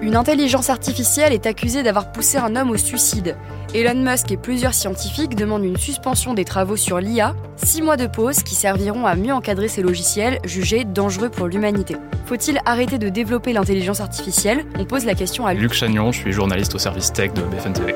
[0.00, 3.36] Une intelligence artificielle est accusée d'avoir poussé un homme au suicide.
[3.74, 8.06] Elon Musk et plusieurs scientifiques demandent une suspension des travaux sur l'IA, six mois de
[8.06, 11.96] pause qui serviront à mieux encadrer ces logiciels jugés dangereux pour l'humanité.
[12.26, 14.64] Faut-il arrêter de développer l'intelligence artificielle?
[14.78, 17.72] On pose la question à Luc Chagnon, je suis journaliste au service tech de BFM
[17.72, 17.94] TV.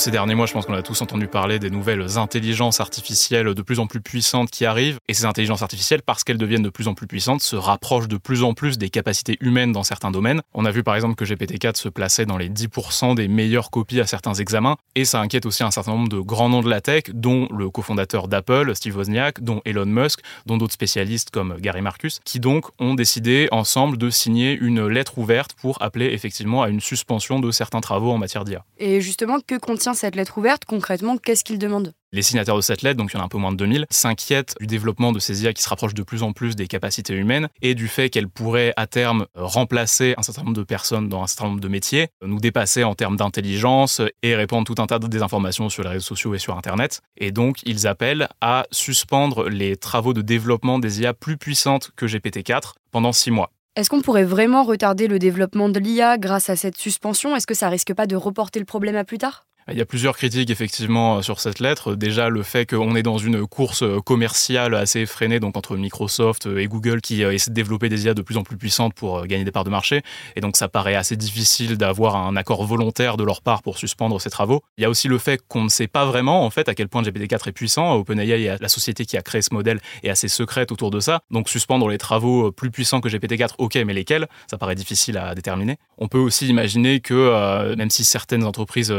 [0.00, 3.60] Ces derniers mois, je pense qu'on a tous entendu parler des nouvelles intelligences artificielles de
[3.60, 4.98] plus en plus puissantes qui arrivent.
[5.08, 8.16] Et ces intelligences artificielles, parce qu'elles deviennent de plus en plus puissantes, se rapprochent de
[8.16, 10.40] plus en plus des capacités humaines dans certains domaines.
[10.54, 14.00] On a vu par exemple que GPT-4 se plaçait dans les 10% des meilleures copies
[14.00, 14.78] à certains examens.
[14.94, 17.68] Et ça inquiète aussi un certain nombre de grands noms de la tech, dont le
[17.68, 22.64] cofondateur d'Apple, Steve Wozniak, dont Elon Musk, dont d'autres spécialistes comme Gary Marcus, qui donc
[22.78, 27.50] ont décidé ensemble de signer une lettre ouverte pour appeler effectivement à une suspension de
[27.50, 28.64] certains travaux en matière d'IA.
[28.78, 31.92] Et justement, que contient cette lettre ouverte, concrètement, qu'est-ce qu'il demande?
[32.12, 33.86] Les signataires de cette lettre, donc il y en a un peu moins de 2000,
[33.88, 37.14] s'inquiètent du développement de ces IA qui se rapprochent de plus en plus des capacités
[37.14, 41.22] humaines et du fait qu'elles pourraient à terme remplacer un certain nombre de personnes dans
[41.22, 44.98] un certain nombre de métiers, nous dépasser en termes d'intelligence et répandre tout un tas
[44.98, 47.00] de désinformations sur les réseaux sociaux et sur Internet.
[47.16, 52.06] Et donc ils appellent à suspendre les travaux de développement des IA plus puissantes que
[52.06, 53.52] GPT-4 pendant six mois.
[53.76, 57.36] Est-ce qu'on pourrait vraiment retarder le développement de l'IA grâce à cette suspension?
[57.36, 59.46] Est-ce que ça risque pas de reporter le problème à plus tard?
[59.68, 61.94] Il y a plusieurs critiques effectivement euh, sur cette lettre.
[61.94, 66.46] Déjà le fait qu'on est dans une course euh, commerciale assez effrénée, donc entre Microsoft
[66.46, 69.26] euh, et Google qui essaient de développer des IA de plus en plus puissantes pour
[69.26, 70.02] gagner des parts de marché.
[70.36, 74.20] Et donc ça paraît assez difficile d'avoir un accord volontaire de leur part pour suspendre
[74.20, 74.62] ces travaux.
[74.78, 76.88] Il y a aussi le fait qu'on ne sait pas vraiment en fait à quel
[76.88, 77.94] point GPT-4 est puissant.
[77.94, 81.20] OpenAI, la société qui a créé ce modèle, est assez secrète autour de ça.
[81.30, 84.26] Donc suspendre les travaux plus puissants que GPT-4, ok, mais lesquels?
[84.50, 85.76] Ça paraît difficile à déterminer.
[85.98, 88.94] On peut aussi imaginer que même si certaines entreprises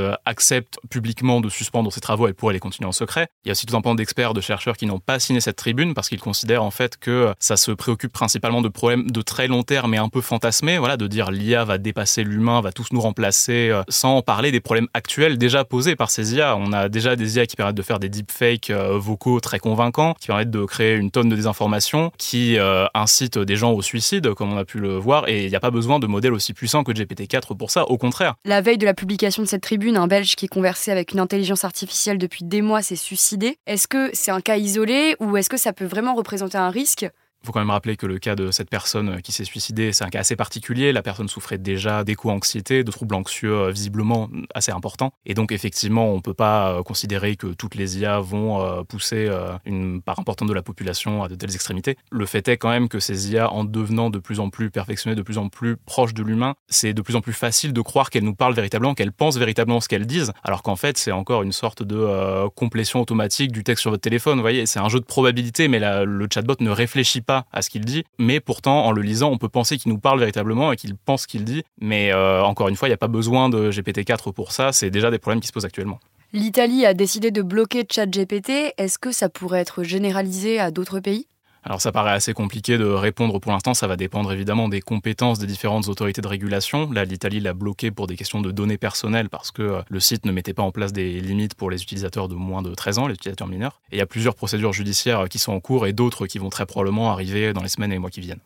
[0.52, 3.27] acceptent publiquement de suspendre ses travaux, elle pourrait les continuer en secret.
[3.45, 5.55] Il y a aussi tout un pan d'experts, de chercheurs qui n'ont pas signé cette
[5.55, 9.47] tribune parce qu'ils considèrent en fait que ça se préoccupe principalement de problèmes de très
[9.47, 12.88] long terme et un peu fantasmés, voilà, de dire l'IA va dépasser l'humain, va tous
[12.91, 16.57] nous remplacer, euh, sans parler des problèmes actuels déjà posés par ces IA.
[16.57, 20.16] On a déjà des IA qui permettent de faire des deepfakes euh, vocaux très convaincants,
[20.19, 24.33] qui permettent de créer une tonne de désinformation, qui euh, incitent des gens au suicide,
[24.33, 26.53] comme on a pu le voir, et il n'y a pas besoin de modèles aussi
[26.53, 28.35] puissants que GPT-4 pour ça, au contraire.
[28.44, 31.66] La veille de la publication de cette tribune, un Belge qui converser avec une intelligence
[31.66, 33.57] artificielle depuis des mois s'est suicidé.
[33.68, 37.07] Est-ce que c'est un cas isolé ou est-ce que ça peut vraiment représenter un risque?
[37.41, 40.03] Il faut quand même rappeler que le cas de cette personne qui s'est suicidée, c'est
[40.03, 40.91] un cas assez particulier.
[40.91, 45.12] La personne souffrait déjà d'éco-anxiété, de troubles anxieux euh, visiblement assez importants.
[45.25, 48.84] Et donc, effectivement, on ne peut pas euh, considérer que toutes les IA vont euh,
[48.84, 49.30] pousser
[49.66, 51.97] une part importante de la population à de telles extrémités.
[52.12, 55.16] Le fait est quand même que ces IA, en devenant de plus en plus perfectionnées,
[55.16, 58.09] de plus en plus proches de l'humain, c'est de plus en plus facile de croire
[58.09, 61.44] qu'elles nous parlent véritablement, qu'elles pensent véritablement ce qu'elles disent, alors qu'en fait, c'est encore
[61.44, 64.35] une sorte de complétion automatique du texte sur votre téléphone.
[64.35, 67.69] Vous voyez, c'est un jeu de probabilité, mais le chatbot ne réfléchit pas à ce
[67.69, 70.75] qu'il dit, mais pourtant, en le lisant, on peut penser qu'il nous parle véritablement et
[70.75, 71.64] qu'il pense qu'il dit.
[71.80, 74.90] Mais euh, encore une fois, il n'y a pas besoin de GPT-4 pour ça, c'est
[74.90, 76.00] déjà des problèmes qui se posent actuellement.
[76.34, 78.74] L'Italie a décidé de bloquer ChatGPT.
[78.78, 81.28] Est-ce que ça pourrait être généralisé à d'autres pays?
[81.63, 85.38] Alors ça paraît assez compliqué de répondre pour l'instant, ça va dépendre évidemment des compétences
[85.38, 86.89] des différentes autorités de régulation.
[86.91, 90.25] Là, l'Italie l'a bloqué pour des questions de données personnelles parce que euh, le site
[90.25, 93.07] ne mettait pas en place des limites pour les utilisateurs de moins de 13 ans,
[93.07, 93.79] les utilisateurs mineurs.
[93.91, 96.50] Et il y a plusieurs procédures judiciaires qui sont en cours et d'autres qui vont
[96.50, 98.41] très probablement arriver dans les semaines et les mois qui viennent.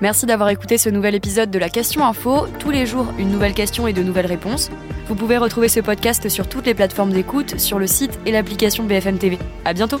[0.00, 2.46] Merci d'avoir écouté ce nouvel épisode de la Question Info.
[2.58, 4.70] Tous les jours, une nouvelle question et de nouvelles réponses.
[5.08, 8.84] Vous pouvez retrouver ce podcast sur toutes les plateformes d'écoute, sur le site et l'application
[8.84, 9.38] BFM TV.
[9.64, 10.00] À bientôt!